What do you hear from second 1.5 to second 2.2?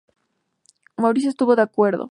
de acuerdo.